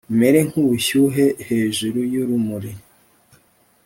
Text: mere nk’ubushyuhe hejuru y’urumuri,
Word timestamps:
mere 0.19 0.39
nk’ubushyuhe 0.47 1.25
hejuru 1.47 1.99
y’urumuri, 2.13 2.71